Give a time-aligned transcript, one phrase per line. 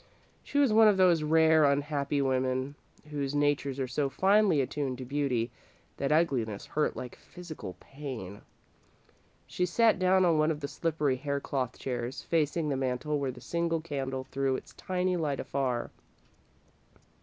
[0.41, 2.73] She was one of those rare, unhappy women
[3.11, 5.51] whose natures are so finely attuned to beauty
[5.97, 8.41] that ugliness hurts like physical pain.
[9.45, 13.41] She sat down on one of the slippery haircloth chairs, facing the mantel where the
[13.41, 15.91] single candle threw its tiny light afar.